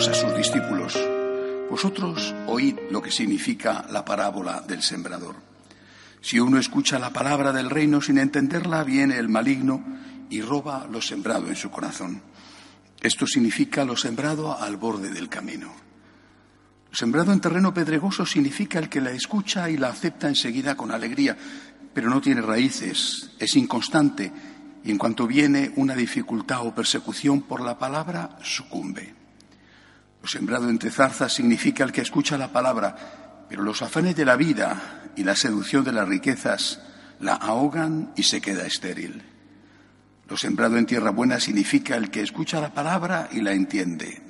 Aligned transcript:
A 0.00 0.14
sus 0.14 0.34
discípulos, 0.34 0.98
vosotros 1.68 2.34
oíd 2.46 2.74
lo 2.90 3.02
que 3.02 3.10
significa 3.10 3.84
la 3.90 4.02
parábola 4.02 4.62
del 4.66 4.82
sembrador. 4.82 5.36
Si 6.22 6.40
uno 6.40 6.58
escucha 6.58 6.98
la 6.98 7.12
palabra 7.12 7.52
del 7.52 7.68
reino 7.68 8.00
sin 8.00 8.16
entenderla, 8.16 8.82
viene 8.82 9.18
el 9.18 9.28
maligno 9.28 9.84
y 10.30 10.40
roba 10.40 10.86
lo 10.90 11.02
sembrado 11.02 11.48
en 11.48 11.54
su 11.54 11.70
corazón. 11.70 12.22
Esto 13.02 13.26
significa 13.26 13.84
lo 13.84 13.94
sembrado 13.94 14.58
al 14.58 14.78
borde 14.78 15.10
del 15.10 15.28
camino. 15.28 15.70
Lo 16.88 16.96
sembrado 16.96 17.34
en 17.34 17.40
terreno 17.40 17.74
pedregoso 17.74 18.24
significa 18.24 18.78
el 18.78 18.88
que 18.88 19.02
la 19.02 19.10
escucha 19.10 19.68
y 19.68 19.76
la 19.76 19.90
acepta 19.90 20.28
enseguida 20.28 20.78
con 20.78 20.92
alegría, 20.92 21.36
pero 21.92 22.08
no 22.08 22.22
tiene 22.22 22.40
raíces, 22.40 23.32
es 23.38 23.54
inconstante 23.54 24.32
y 24.82 24.90
en 24.90 24.96
cuanto 24.96 25.26
viene 25.26 25.72
una 25.76 25.94
dificultad 25.94 26.66
o 26.66 26.74
persecución 26.74 27.42
por 27.42 27.60
la 27.60 27.78
palabra, 27.78 28.38
sucumbe. 28.42 29.19
Lo 30.22 30.28
sembrado 30.28 30.68
entre 30.68 30.90
zarzas 30.90 31.32
significa 31.32 31.84
el 31.84 31.92
que 31.92 32.02
escucha 32.02 32.36
la 32.36 32.52
palabra, 32.52 33.46
pero 33.48 33.62
los 33.62 33.82
afanes 33.82 34.16
de 34.16 34.24
la 34.24 34.36
vida 34.36 35.10
y 35.16 35.24
la 35.24 35.34
seducción 35.34 35.84
de 35.84 35.92
las 35.92 36.08
riquezas 36.08 36.80
la 37.20 37.34
ahogan 37.34 38.12
y 38.16 38.22
se 38.22 38.40
queda 38.40 38.66
estéril. 38.66 39.22
Lo 40.28 40.36
sembrado 40.36 40.76
en 40.76 40.86
tierra 40.86 41.10
buena 41.10 41.40
significa 41.40 41.96
el 41.96 42.10
que 42.10 42.22
escucha 42.22 42.60
la 42.60 42.72
palabra 42.72 43.28
y 43.32 43.40
la 43.40 43.52
entiende. 43.52 44.22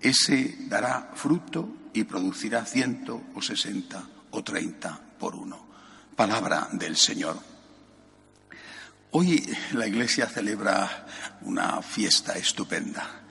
Ese 0.00 0.56
dará 0.66 1.12
fruto 1.14 1.90
y 1.92 2.04
producirá 2.04 2.64
ciento 2.64 3.22
o 3.34 3.40
sesenta 3.40 4.02
o 4.32 4.42
treinta 4.42 5.00
por 5.18 5.36
uno. 5.36 5.68
Palabra 6.16 6.68
del 6.72 6.96
Señor. 6.96 7.38
Hoy 9.12 9.48
la 9.74 9.86
Iglesia 9.86 10.26
celebra 10.26 11.06
una 11.42 11.80
fiesta 11.82 12.36
estupenda. 12.36 13.23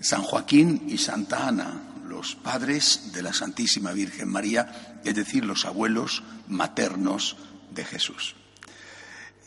San 0.00 0.22
Joaquín 0.22 0.84
y 0.88 0.98
Santa 0.98 1.48
Ana, 1.48 1.82
los 2.08 2.36
padres 2.36 3.12
de 3.12 3.22
la 3.22 3.32
Santísima 3.32 3.92
Virgen 3.92 4.28
María, 4.28 5.00
es 5.04 5.14
decir, 5.14 5.44
los 5.44 5.64
abuelos 5.64 6.22
maternos 6.48 7.36
de 7.70 7.84
Jesús. 7.84 8.34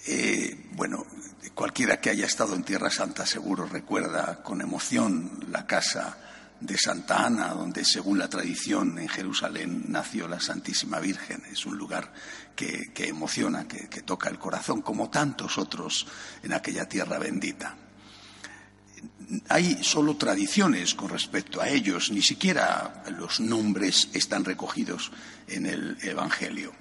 Eh, 0.07 0.69
bueno, 0.73 1.05
cualquiera 1.53 2.01
que 2.01 2.09
haya 2.09 2.25
estado 2.25 2.55
en 2.55 2.63
Tierra 2.63 2.89
Santa 2.89 3.25
seguro 3.25 3.65
recuerda 3.65 4.41
con 4.43 4.61
emoción 4.61 5.45
la 5.49 5.65
casa 5.65 6.17
de 6.59 6.77
Santa 6.77 7.25
Ana, 7.25 7.49
donde 7.49 7.83
según 7.85 8.19
la 8.19 8.29
tradición 8.29 8.99
en 8.99 9.09
Jerusalén 9.09 9.85
nació 9.87 10.27
la 10.27 10.39
Santísima 10.39 10.99
Virgen. 10.99 11.43
Es 11.51 11.65
un 11.65 11.77
lugar 11.77 12.13
que, 12.55 12.91
emociona, 12.97 13.67
que, 13.67 13.89
que 13.89 14.01
toca 14.01 14.29
el 14.29 14.37
corazón, 14.37 14.81
como 14.81 15.09
tantos 15.09 15.57
otros 15.57 16.05
en 16.43 16.53
aquella 16.53 16.87
tierra 16.87 17.17
bendita 17.17 17.75
hay 19.47 19.83
solo 19.83 20.15
tradiciones 20.17 20.95
con 20.95 21.09
respecto 21.09 21.61
a 21.61 21.69
ellos, 21.69 22.11
ni 22.11 22.21
siquiera 22.21 23.03
los 23.17 23.39
nombres 23.39 24.09
están 24.13 24.45
recogidos 24.45 25.11
en 25.47 25.65
el 25.65 25.97
Evangelio. 26.01 26.73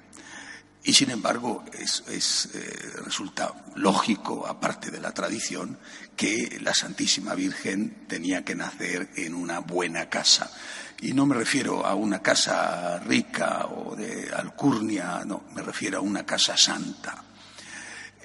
Y 0.83 0.95
sin 0.95 1.11
embargo, 1.11 1.63
es, 1.79 2.49
eh, 2.55 2.93
resulta 3.05 3.67
lógico, 3.77 4.47
aparte 4.47 4.91
de 4.91 5.01
la 5.01 5.13
tradición, 5.13 5.79
que 6.17 6.59
la 6.63 6.73
Santísima 6.73 7.35
Virgen 7.35 8.07
tenía 8.09 8.45
que 8.45 8.55
nacer 8.55 9.11
en 9.17 9.35
una 9.35 9.61
buena 9.61 10.09
casa. 10.09 10.51
Y 11.03 11.13
no 11.13 11.27
me 11.27 11.35
refiero 11.35 11.85
a 11.85 11.95
una 11.95 12.23
casa 12.23 12.99
rica 13.01 13.67
o 13.67 13.95
de 13.95 14.31
alcurnia, 14.35 15.23
no, 15.27 15.45
me 15.55 15.63
refiero 15.63 15.99
a 15.99 16.03
una 16.03 16.25
casa 16.25 16.57
santa 16.57 17.25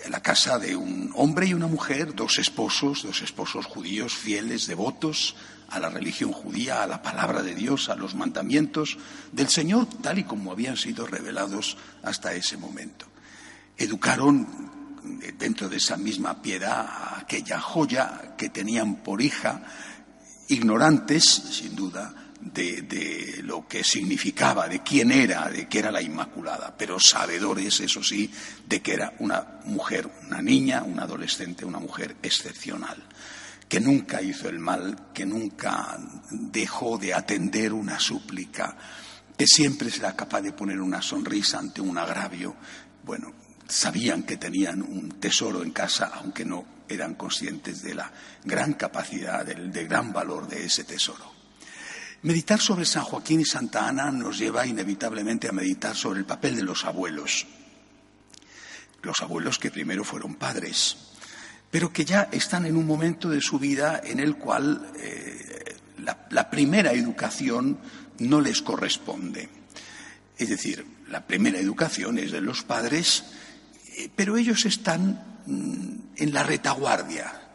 la 0.09 0.21
casa 0.21 0.59
de 0.59 0.75
un 0.75 1.11
hombre 1.15 1.47
y 1.47 1.53
una 1.53 1.67
mujer, 1.67 2.15
dos 2.15 2.37
esposos, 2.37 3.03
dos 3.03 3.21
esposos 3.21 3.65
judíos 3.65 4.13
fieles, 4.13 4.67
devotos 4.67 5.35
a 5.69 5.79
la 5.79 5.89
religión 5.89 6.31
judía, 6.31 6.83
a 6.83 6.87
la 6.87 7.01
palabra 7.01 7.41
de 7.41 7.55
Dios, 7.55 7.89
a 7.89 7.95
los 7.95 8.15
mandamientos 8.15 8.97
del 9.31 9.49
Señor, 9.49 9.87
tal 10.01 10.19
y 10.19 10.23
como 10.23 10.51
habían 10.51 10.77
sido 10.77 11.07
revelados 11.07 11.77
hasta 12.03 12.33
ese 12.33 12.57
momento. 12.57 13.07
Educaron 13.77 14.47
dentro 15.37 15.69
de 15.69 15.77
esa 15.77 15.97
misma 15.97 16.41
piedad 16.41 16.85
a 16.87 17.19
aquella 17.19 17.59
joya 17.59 18.35
que 18.37 18.49
tenían 18.49 18.97
por 18.97 19.21
hija, 19.21 19.63
ignorantes, 20.47 21.23
sin 21.23 21.75
duda, 21.75 22.24
de, 22.41 23.41
lo 23.43 23.67
que 23.67 23.83
significaba, 23.83 24.67
de 24.67 24.81
quién 24.81 25.11
era, 25.11 25.49
de 25.49 25.67
que 25.67 25.79
era 25.79 25.91
la 25.91 26.01
Inmaculada, 26.01 26.75
pero 26.77 26.99
sabedores, 26.99 27.79
eso 27.79 28.03
sí, 28.03 28.31
de 28.67 28.81
que 28.81 28.93
era 28.93 29.13
una 29.19 29.59
mujer, 29.65 30.09
una 30.27 30.41
niña, 30.41 30.83
una 30.83 31.03
adolescente, 31.03 31.65
una 31.65 31.79
mujer 31.79 32.17
excepcional, 32.21 33.03
que 33.67 33.79
nunca 33.79 34.21
hizo 34.21 34.49
el 34.49 34.59
mal, 34.59 35.11
que 35.13 35.25
nunca 35.25 35.97
dejó 36.29 36.97
de 36.97 37.13
atender 37.13 37.73
una 37.73 37.99
súplica, 37.99 38.77
que 39.37 39.47
siempre 39.47 39.89
será 39.89 40.15
capaz 40.15 40.41
de 40.41 40.53
poner 40.53 40.79
una 40.79 41.01
sonrisa 41.01 41.59
ante 41.59 41.81
un 41.81 41.97
agravio. 41.97 42.55
Bueno, 43.03 43.33
sabían 43.67 44.23
que 44.23 44.37
tenían 44.37 44.81
un 44.81 45.19
tesoro 45.19 45.63
en 45.63 45.71
casa, 45.71 46.11
aunque 46.15 46.45
no 46.45 46.65
eran 46.87 47.15
conscientes 47.15 47.81
de 47.81 47.95
la 47.95 48.11
gran 48.43 48.73
capacidad, 48.73 49.45
del 49.45 49.71
gran 49.87 50.13
valor 50.13 50.47
de 50.47 50.65
ese 50.65 50.83
tesoro. 50.83 51.34
Meditar 52.25 52.59
sobre 52.59 52.85
San 52.85 53.03
Joaquín 53.03 53.41
y 53.41 53.45
Santa 53.45 53.87
Ana 53.87 54.09
nos 54.09 54.39
lleva 54.39 54.65
inevitablemente 54.65 55.47
a 55.47 55.51
meditar 55.51 55.95
sobre 55.95 56.17
el 56.17 56.25
papel 56.25 56.55
de 56.55 56.63
los 56.63 56.83
abuelos. 56.83 57.45
Los 59.03 59.21
abuelos 59.21 59.59
que 59.59 59.69
primero 59.69 60.03
fueron 60.03 60.33
padres, 60.33 60.97
pero 61.69 61.93
que 61.93 62.03
ya 62.03 62.27
están 62.31 62.65
en 62.65 62.77
un 62.77 62.87
momento 62.87 63.29
de 63.29 63.41
su 63.41 63.59
vida 63.59 64.01
en 64.03 64.19
el 64.19 64.37
cual 64.37 64.91
eh, 64.97 65.75
la, 66.31 66.49
primera 66.49 66.93
educación 66.93 67.77
no 68.17 68.41
les 68.41 68.63
corresponde. 68.63 69.47
Es 70.35 70.49
decir, 70.49 70.83
la 71.07 71.27
primera 71.27 71.59
educación 71.59 72.17
es 72.17 72.31
de 72.31 72.41
los 72.41 72.63
padres, 72.63 73.23
eh, 73.97 74.09
pero 74.15 74.35
ellos 74.35 74.65
están 74.65 75.43
mm, 75.45 75.95
en 76.15 76.33
la 76.33 76.41
retaguardia. 76.41 77.51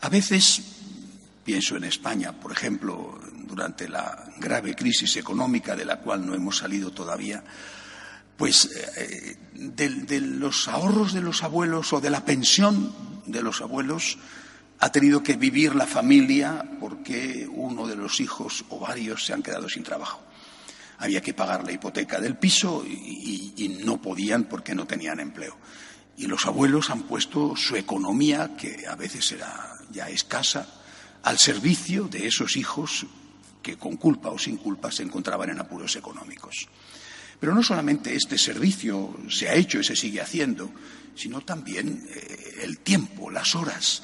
A 0.00 0.08
veces, 0.08 0.62
pienso 1.44 1.76
en 1.76 1.84
España, 1.84 2.32
por 2.32 2.52
ejemplo, 2.52 3.20
durante 3.46 3.88
la 3.88 4.24
grave 4.38 4.74
crisis 4.74 5.16
económica 5.16 5.76
de 5.76 5.84
la 5.84 5.98
cual 5.98 6.26
no 6.26 6.34
hemos 6.34 6.58
salido 6.58 6.92
todavía, 6.92 7.42
pues 8.36 8.68
eh, 8.96 9.36
de, 9.54 10.20
los 10.20 10.68
ahorros 10.68 11.12
de 11.12 11.20
los 11.20 11.42
abuelos 11.42 11.92
o 11.92 12.00
de 12.00 12.10
la 12.10 12.24
pensión 12.24 12.92
de 13.26 13.42
los 13.42 13.60
abuelos 13.60 14.18
ha 14.80 14.90
tenido 14.90 15.22
que 15.22 15.36
vivir 15.36 15.74
la 15.74 15.86
familia 15.86 16.64
porque 16.80 17.48
uno 17.50 17.86
de 17.86 17.96
los 17.96 18.20
hijos 18.20 18.64
o 18.70 18.80
varios 18.80 19.24
se 19.24 19.32
han 19.32 19.42
quedado 19.42 19.68
sin 19.68 19.82
trabajo. 19.82 20.20
Había 20.98 21.20
que 21.20 21.34
pagar 21.34 21.64
la 21.64 21.72
hipoteca 21.72 22.20
del 22.20 22.36
piso 22.36 22.84
y 22.86 23.80
no 23.84 24.00
podían 24.00 24.44
porque 24.44 24.74
no 24.74 24.86
tenían 24.86 25.20
empleo. 25.20 25.56
Y 26.16 26.26
los 26.26 26.46
abuelos 26.46 26.90
han 26.90 27.02
puesto 27.02 27.56
su 27.56 27.76
economía, 27.76 28.56
que 28.56 28.86
a 28.86 28.94
veces 28.94 29.32
era 29.32 29.78
ya 29.90 30.08
escasa, 30.08 30.66
al 31.22 31.38
servicio 31.38 32.08
de 32.08 32.26
esos 32.26 32.56
hijos 32.56 33.06
que 33.64 33.80
con 33.80 33.96
culpa 33.96 34.28
o 34.28 34.38
sin 34.38 34.58
culpa 34.58 34.92
se 34.92 35.02
encontraban 35.02 35.48
en 35.48 35.58
apuros 35.58 35.96
económicos. 35.96 36.68
Pero 37.40 37.54
no 37.54 37.62
solamente 37.62 38.14
este 38.14 38.36
servicio 38.36 39.16
se 39.28 39.48
ha 39.48 39.54
hecho 39.54 39.80
y 39.80 39.84
se 39.84 39.96
sigue 39.96 40.20
haciendo, 40.20 40.70
sino 41.16 41.40
también 41.40 42.06
eh, 42.08 42.60
el 42.62 42.78
tiempo, 42.78 43.30
las 43.30 43.54
horas, 43.54 44.02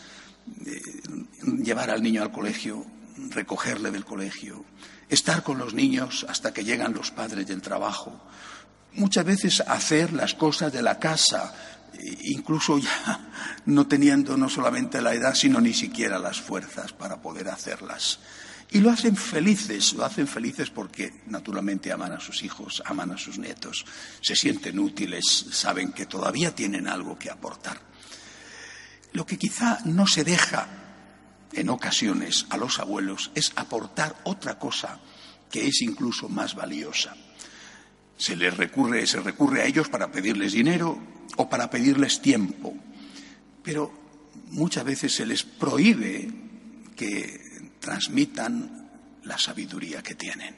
llevar 1.63 1.91
al 1.91 2.03
niño 2.03 2.23
al 2.23 2.33
colegio, 2.33 2.85
recogerle 3.29 3.91
del 3.91 4.05
colegio, 4.05 4.65
estar 5.09 5.43
con 5.43 5.59
los 5.59 5.75
niños 5.75 6.25
hasta 6.29 6.53
que 6.53 6.65
llegan 6.65 6.95
los 6.95 7.11
padres 7.11 7.47
del 7.47 7.61
trabajo, 7.61 8.21
muchas 8.95 9.25
veces 9.25 9.61
hacer 9.61 10.13
las 10.13 10.35
cosas 10.35 10.73
de 10.73 10.83
la 10.83 10.99
casa, 10.99 11.55
e 11.93 12.33
incluso 12.33 12.79
ya 12.79 13.31
no 13.67 13.87
teniendo 13.87 14.37
no 14.37 14.49
solamente 14.49 15.03
la 15.03 15.15
edad, 15.15 15.35
sino 15.35 15.61
ni 15.61 15.75
siquiera 15.75 16.19
las 16.19 16.41
fuerzas 16.41 16.93
para 16.93 17.21
poder 17.21 17.49
hacerlas. 17.49 18.21
Y 18.73 18.79
lo 18.79 18.91
hacen 18.91 19.17
felices, 19.17 19.95
lo 19.95 20.05
hacen 20.05 20.29
felices 20.29 20.71
porque 20.71 21.13
naturalmente 21.27 21.91
aman 21.91 22.13
a 22.13 22.21
sus 22.21 22.43
hijos, 22.45 22.83
aman 22.87 23.11
a 23.11 23.19
sus 23.19 23.39
nietos, 23.39 23.85
se 24.21 24.37
sienten 24.37 24.79
útiles, 24.79 25.25
saben 25.51 25.93
que 25.93 26.07
todavía 26.07 26.55
tienen 26.55 26.87
algo 26.87 27.19
que 27.19 27.31
aportar. 27.31 27.81
Lo 29.13 29.27
que 29.27 29.39
quizá 29.39 29.81
no 29.87 30.07
se 30.07 30.23
deja 30.23 30.69
en 31.53 31.69
ocasiones 31.69 32.47
a 32.51 32.57
los 32.57 32.79
abuelos 32.79 33.33
es 33.35 33.53
aportar 33.57 34.21
otra 34.23 34.57
cosa 34.57 35.01
que 35.51 35.67
es 35.67 35.83
incluso 35.83 36.29
más 36.29 36.55
valiosa. 36.55 37.17
Se 38.17 38.37
les 38.37 38.57
recurre, 38.57 39.05
se 39.09 39.19
recurre 39.19 39.63
a 39.63 39.67
ellos 39.67 39.89
para 39.89 40.13
pedirles 40.13 40.53
dinero 40.53 40.97
o 41.37 41.49
para 41.49 41.71
pedirles 41.71 42.23
tiempo, 42.23 42.77
pero 43.65 43.93
muchas 44.51 44.85
veces 44.85 45.13
se 45.13 45.27
les 45.27 45.43
prohíbe 45.43 46.31
que 46.95 47.50
transmitan 47.81 48.91
la 49.25 49.39
sabiduría 49.39 50.03
que 50.03 50.15
tienen. 50.15 50.55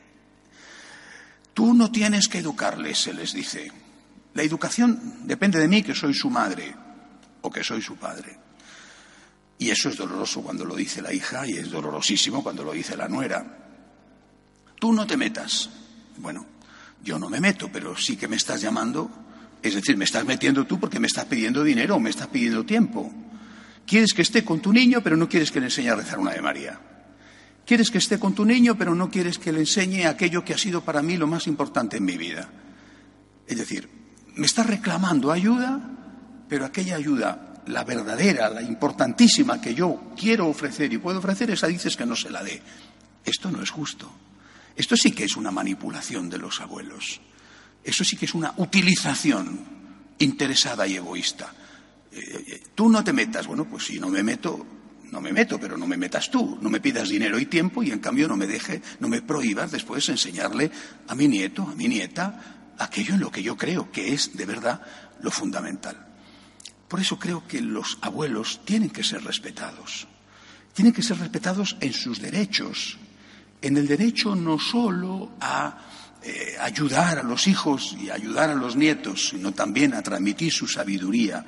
Tú 1.54 1.74
no 1.74 1.90
tienes 1.90 2.28
que 2.28 2.38
educarles, 2.38 2.98
se 2.98 3.12
les 3.12 3.32
dice. 3.32 3.70
La 4.34 4.42
educación 4.42 5.26
depende 5.26 5.58
de 5.58 5.68
mí, 5.68 5.82
que 5.82 5.94
soy 5.94 6.14
su 6.14 6.30
madre 6.30 6.74
o 7.42 7.50
que 7.50 7.62
soy 7.62 7.82
su 7.82 7.96
padre. 7.96 8.38
Y 9.58 9.70
eso 9.70 9.88
es 9.90 9.96
doloroso 9.96 10.42
cuando 10.42 10.64
lo 10.64 10.74
dice 10.74 11.02
la 11.02 11.12
hija 11.12 11.46
y 11.46 11.52
es 11.52 11.70
dolorosísimo 11.70 12.42
cuando 12.42 12.64
lo 12.64 12.72
dice 12.72 12.96
la 12.96 13.08
nuera. 13.08 13.58
tú 14.80 14.92
no 14.92 15.06
te 15.06 15.16
metas. 15.16 15.70
Bueno, 16.16 16.44
yo 17.04 17.18
no 17.18 17.28
me 17.28 17.40
meto, 17.40 17.70
pero 17.72 17.96
sí 17.96 18.16
que 18.16 18.26
me 18.26 18.36
estás 18.36 18.60
llamando, 18.60 19.10
es 19.62 19.74
decir, 19.74 19.96
me 19.96 20.04
estás 20.04 20.24
metiendo 20.24 20.66
tú 20.66 20.80
porque 20.80 20.98
me 20.98 21.06
estás 21.06 21.26
pidiendo 21.26 21.62
dinero 21.62 21.96
o 21.96 22.00
me 22.00 22.10
estás 22.10 22.28
pidiendo 22.28 22.64
tiempo. 22.64 23.12
Quieres 23.86 24.12
que 24.14 24.22
esté 24.22 24.44
con 24.44 24.60
tu 24.60 24.72
niño, 24.72 25.00
pero 25.02 25.16
no 25.16 25.28
quieres 25.28 25.52
que 25.52 25.60
le 25.60 25.66
enseñe 25.66 25.90
a 25.90 25.96
rezar 25.96 26.18
una 26.18 26.32
de 26.32 26.42
María. 26.42 26.80
Quieres 27.72 27.90
que 27.90 27.96
esté 27.96 28.18
con 28.18 28.34
tu 28.34 28.44
niño, 28.44 28.76
pero 28.76 28.94
no 28.94 29.10
quieres 29.10 29.38
que 29.38 29.50
le 29.50 29.60
enseñe 29.60 30.04
aquello 30.04 30.44
que 30.44 30.52
ha 30.52 30.58
sido 30.58 30.84
para 30.84 31.00
mí 31.00 31.16
lo 31.16 31.26
más 31.26 31.46
importante 31.46 31.96
en 31.96 32.04
mi 32.04 32.18
vida. 32.18 32.46
Es 33.46 33.56
decir, 33.56 33.88
me 34.34 34.44
estás 34.44 34.66
reclamando 34.66 35.32
ayuda, 35.32 35.80
pero 36.50 36.66
aquella 36.66 36.96
ayuda, 36.96 37.62
la 37.68 37.82
verdadera, 37.84 38.50
la 38.50 38.60
importantísima 38.60 39.58
que 39.58 39.74
yo 39.74 40.12
quiero 40.14 40.48
ofrecer 40.48 40.92
y 40.92 40.98
puedo 40.98 41.20
ofrecer, 41.20 41.50
esa 41.50 41.66
dices 41.66 41.96
que 41.96 42.04
no 42.04 42.14
se 42.14 42.28
la 42.28 42.44
dé. 42.44 42.60
Esto 43.24 43.50
no 43.50 43.62
es 43.62 43.70
justo. 43.70 44.12
Esto 44.76 44.94
sí 44.94 45.12
que 45.12 45.24
es 45.24 45.34
una 45.36 45.50
manipulación 45.50 46.28
de 46.28 46.36
los 46.36 46.60
abuelos. 46.60 47.22
Eso 47.82 48.04
sí 48.04 48.18
que 48.18 48.26
es 48.26 48.34
una 48.34 48.52
utilización 48.58 49.60
interesada 50.18 50.86
y 50.86 50.96
egoísta. 50.96 51.54
Eh, 52.12 52.44
eh, 52.48 52.62
tú 52.74 52.90
no 52.90 53.02
te 53.02 53.14
metas. 53.14 53.46
Bueno, 53.46 53.64
pues 53.64 53.86
si 53.86 53.98
no 53.98 54.10
me 54.10 54.22
meto, 54.22 54.81
no 55.12 55.20
me 55.20 55.30
meto, 55.30 55.60
pero 55.60 55.76
no 55.76 55.86
me 55.86 55.98
metas 55.98 56.30
tú. 56.30 56.58
No 56.62 56.70
me 56.70 56.80
pidas 56.80 57.10
dinero 57.10 57.38
y 57.38 57.44
tiempo 57.44 57.82
y 57.82 57.90
en 57.90 58.00
cambio 58.00 58.26
no 58.26 58.36
me 58.36 58.46
deje, 58.46 58.80
no 58.98 59.08
me 59.08 59.20
prohíbas 59.20 59.70
después 59.70 60.08
enseñarle 60.08 60.70
a 61.06 61.14
mi 61.14 61.28
nieto, 61.28 61.62
a 61.62 61.74
mi 61.74 61.86
nieta, 61.86 62.72
aquello 62.78 63.14
en 63.14 63.20
lo 63.20 63.30
que 63.30 63.42
yo 63.42 63.54
creo 63.54 63.92
que 63.92 64.14
es 64.14 64.34
de 64.34 64.46
verdad 64.46 64.80
lo 65.20 65.30
fundamental. 65.30 66.08
Por 66.88 66.98
eso 66.98 67.18
creo 67.18 67.46
que 67.46 67.60
los 67.60 67.98
abuelos 68.00 68.62
tienen 68.64 68.88
que 68.88 69.04
ser 69.04 69.22
respetados. 69.22 70.08
Tienen 70.72 70.94
que 70.94 71.02
ser 71.02 71.18
respetados 71.18 71.76
en 71.80 71.92
sus 71.92 72.18
derechos, 72.18 72.96
en 73.60 73.76
el 73.76 73.86
derecho 73.86 74.34
no 74.34 74.58
solo 74.58 75.32
a 75.40 75.76
eh, 76.22 76.56
ayudar 76.58 77.18
a 77.18 77.22
los 77.22 77.46
hijos 77.48 77.94
y 78.00 78.08
ayudar 78.08 78.48
a 78.48 78.54
los 78.54 78.76
nietos, 78.76 79.28
sino 79.28 79.52
también 79.52 79.92
a 79.92 80.02
transmitir 80.02 80.50
su 80.50 80.66
sabiduría, 80.66 81.44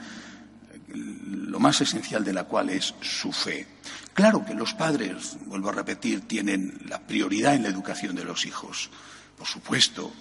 lo 0.95 1.61
más 1.61 1.81
esencial 1.81 2.25
de 2.25 2.33
la 2.33 2.45
cual 2.45 2.71
es 2.71 2.95
su 3.01 3.33
fe. 3.33 3.67
Claro 4.13 4.45
que 4.45 4.55
los 4.55 4.75
padres, 4.75 5.37
vuelvo 5.47 5.69
a 5.69 5.73
repetir, 5.73 6.23
tienen 6.23 6.81
la 6.89 7.01
prioridad 7.01 7.55
en 7.55 7.65
la 7.65 7.69
educación 7.69 8.15
de 8.15 8.25
los 8.25 8.47
hijos. 8.47 8.91
Por 9.37 9.47
supuesto, 9.47 10.13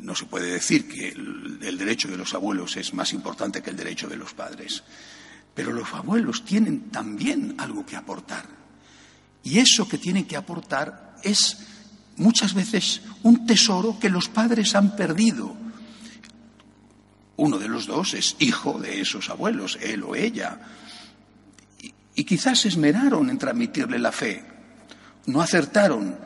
no 0.00 0.14
se 0.14 0.26
puede 0.26 0.52
decir 0.52 0.88
que 0.88 1.08
el 1.08 1.78
derecho 1.78 2.08
de 2.08 2.16
los 2.16 2.34
abuelos 2.34 2.76
es 2.76 2.94
más 2.94 3.12
importante 3.12 3.62
que 3.62 3.70
el 3.70 3.76
derecho 3.76 4.08
de 4.08 4.16
los 4.16 4.34
padres. 4.34 4.82
Pero 5.54 5.72
los 5.72 5.92
abuelos 5.92 6.44
tienen 6.44 6.90
también 6.90 7.54
algo 7.58 7.86
que 7.86 7.96
aportar. 7.96 8.46
Y 9.42 9.58
eso 9.58 9.86
que 9.86 9.98
tienen 9.98 10.24
que 10.24 10.36
aportar 10.36 11.16
es 11.22 11.58
muchas 12.16 12.54
veces 12.54 13.02
un 13.22 13.46
tesoro 13.46 13.98
que 14.00 14.08
los 14.08 14.28
padres 14.28 14.74
han 14.74 14.96
perdido. 14.96 15.63
Uno 17.36 17.58
de 17.58 17.68
los 17.68 17.86
dos 17.86 18.14
es 18.14 18.36
hijo 18.38 18.78
de 18.78 19.00
esos 19.00 19.28
abuelos, 19.30 19.78
él 19.80 20.02
o 20.04 20.14
ella. 20.14 20.60
Y, 22.14 22.24
quizás 22.24 22.60
se 22.60 22.68
esmeraron 22.68 23.28
en 23.28 23.38
transmitirle 23.38 23.98
la 23.98 24.12
fe. 24.12 24.44
No 25.26 25.40
acertaron 25.40 26.16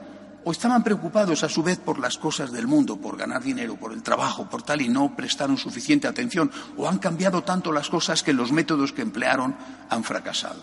o 0.45 0.53
estaban 0.53 0.85
preocupados 0.85 1.43
a 1.43 1.49
su 1.49 1.63
vez 1.63 1.79
por 1.79 1.99
las 1.99 2.19
cosas 2.19 2.53
del 2.53 2.67
mundo, 2.67 2.99
por 2.99 3.17
ganar 3.17 3.43
dinero, 3.43 3.77
por 3.77 3.93
el 3.93 4.03
trabajo, 4.03 4.49
por 4.49 4.63
tal, 4.63 4.81
y 4.83 4.89
no 4.89 5.17
prestaron 5.17 5.57
suficiente 5.57 6.07
atención, 6.07 6.51
o 6.77 6.89
han 6.89 6.99
cambiado 6.99 7.43
tanto 7.43 7.73
las 7.73 7.89
cosas 7.89 8.23
que 8.23 8.33
los 8.33 8.53
métodos 8.53 8.93
que 8.93 9.03
emplearon 9.03 9.57
han 9.89 10.05
fracasado. 10.05 10.63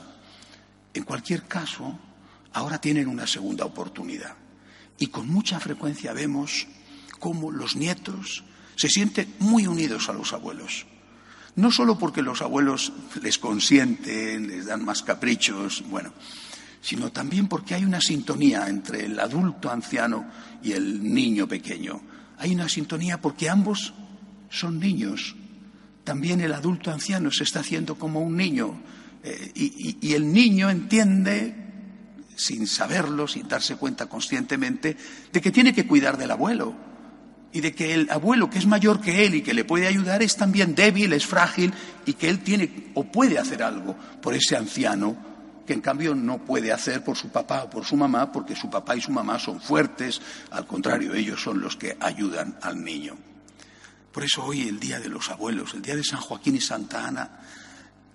En 0.94 1.04
cualquier 1.04 1.44
caso, 1.44 2.00
ahora 2.54 2.80
tienen 2.80 3.08
una 3.08 3.28
segunda 3.28 3.66
oportunidad. 3.66 4.36
Y 4.98 5.08
con 5.08 5.28
mucha 5.28 5.60
frecuencia 5.60 6.14
vemos 6.14 6.68
cómo 7.20 7.52
los 7.52 7.76
nietos 7.76 8.44
se 8.76 8.90
sienten 8.90 9.34
muy 9.40 9.68
unidos 9.68 10.10
a 10.10 10.14
los 10.14 10.34
abuelos. 10.34 10.86
No 11.56 11.72
solo 11.72 11.98
porque 11.98 12.22
los 12.22 12.42
abuelos 12.42 12.92
les 13.22 13.38
consienten, 13.38 14.48
les 14.48 14.66
dan 14.66 14.84
más 14.84 15.04
caprichos, 15.04 15.84
bueno, 15.90 16.12
sino 16.82 17.12
también 17.12 17.48
porque 17.48 17.76
hay 17.76 17.86
una 17.86 18.02
sintonía 18.02 18.68
entre 18.68 19.06
el 19.06 19.20
adulto 19.20 19.72
anciano 19.72 20.26
y 20.62 20.74
el 20.74 21.14
niño 21.14 21.48
pequeño. 21.48 22.02
Hay 22.38 22.54
una 22.54 22.68
sintonía 22.68 23.22
porque 23.22 23.50
ambos 23.50 23.94
son 24.50 24.80
niños. 24.80 25.36
También 26.04 26.42
el 26.42 26.54
adulto 26.54 26.92
anciano 26.92 27.32
se 27.32 27.46
está 27.46 27.62
haciendo 27.62 27.96
como 27.96 28.20
un 28.20 28.36
niño 28.36 28.82
eh, 29.24 29.52
y 29.56 30.14
el 30.14 30.32
niño 30.32 30.70
entiende 30.70 31.56
sin 32.36 32.68
saberlo, 32.68 33.30
sin 33.30 33.48
darse 33.48 33.78
cuenta 33.78 34.08
conscientemente, 34.08 34.98
de 35.32 35.42
que 35.42 35.52
tiene 35.52 35.74
que 35.74 35.88
cuidar 35.88 36.18
del 36.18 36.32
abuelo 36.32 36.76
y 37.56 37.62
de 37.62 37.74
que 37.74 37.94
el 37.94 38.10
abuelo, 38.10 38.50
que 38.50 38.60
es 38.60 38.66
mayor 38.66 39.00
que 39.00 39.26
él 39.26 39.36
y 39.36 39.42
que 39.42 39.54
le 39.54 39.64
puede 39.64 39.88
ayudar, 39.88 40.22
es 40.22 40.36
también 40.36 40.76
débil, 40.76 41.14
es 41.14 41.26
frágil 41.26 41.74
y 42.06 42.12
que 42.12 42.28
él 42.28 42.40
tiene 42.40 42.92
o 42.96 43.06
puede 43.06 43.40
hacer 43.40 43.64
algo 43.64 43.96
por 44.22 44.34
ese 44.34 44.58
anciano 44.58 45.16
que 45.66 45.72
en 45.72 45.80
cambio 45.80 46.14
no 46.14 46.40
puede 46.40 46.74
hacer 46.74 47.02
por 47.02 47.16
su 47.16 47.30
papá 47.30 47.64
o 47.64 47.70
por 47.70 47.86
su 47.86 47.96
mamá, 47.96 48.30
porque 48.30 48.58
su 48.58 48.70
papá 48.70 48.98
y 48.98 49.02
su 49.02 49.10
mamá 49.10 49.40
son 49.40 49.62
fuertes, 49.62 50.22
al 50.52 50.68
contrario, 50.68 51.14
ellos 51.14 51.42
son 51.42 51.62
los 51.62 51.78
que 51.78 51.96
ayudan 52.02 52.60
al 52.62 52.84
niño. 52.84 53.16
Por 54.12 54.26
eso 54.26 54.44
hoy, 54.44 54.68
el 54.68 54.78
Día 54.78 55.00
de 55.00 55.08
los 55.08 55.30
Abuelos, 55.30 55.76
el 55.76 55.82
Día 55.82 55.96
de 55.96 56.04
San 56.04 56.20
Joaquín 56.20 56.58
y 56.58 56.62
Santa 56.62 57.08
Ana, 57.08 57.40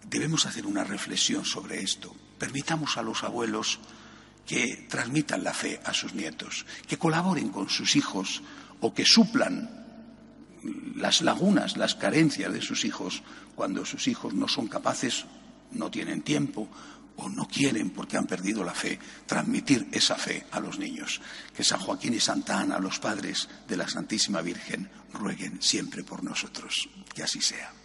debemos 0.06 0.44
hacer 0.44 0.66
una 0.66 0.84
reflexión 0.84 1.46
sobre 1.46 1.82
esto. 1.82 2.14
Permitamos 2.38 2.98
a 2.98 3.02
los 3.02 3.25
abuelos 3.25 3.81
que 4.46 4.86
transmitan 4.90 5.43
la 5.43 5.54
fe 5.54 5.81
a 5.82 5.94
sus 5.94 6.12
nietos, 6.12 6.66
que 6.86 6.98
colaboren 6.98 7.48
con 7.48 7.70
sus 7.70 7.96
hijos 7.96 8.43
o 8.81 8.94
que 8.94 9.05
suplan 9.05 9.81
las 10.97 11.23
lagunas, 11.23 11.77
las 11.77 11.94
carencias 11.94 12.53
de 12.53 12.61
sus 12.61 12.85
hijos 12.85 13.23
cuando 13.55 13.85
sus 13.85 14.09
hijos 14.09 14.35
no 14.35 14.49
son 14.49 14.69
capaces, 14.69 15.25
no 15.73 15.91
tienen 15.91 16.23
tiempo 16.23 16.69
o 17.17 17.29
no 17.29 17.47
quieren 17.47 17.91
porque 17.91 18.17
han 18.17 18.27
perdido 18.27 18.65
la 18.65 18.75
fe, 18.75 18.99
transmitir 19.27 19.88
esa 19.93 20.17
fe 20.17 20.47
a 20.50 20.61
los 20.61 20.79
niños. 20.79 21.21
Que 21.55 21.65
San 21.65 21.81
Joaquín 21.81 22.15
y 22.15 22.21
Santa 22.21 22.61
Ana, 22.61 22.79
los 22.79 22.99
padres 22.99 23.49
de 23.69 23.77
la 23.77 23.88
Santísima 23.88 24.41
Virgen, 24.41 24.88
rueguen 25.12 25.61
siempre 25.61 26.03
por 26.05 26.25
nosotros. 26.25 26.88
Que 27.15 27.23
así 27.23 27.41
sea. 27.41 27.80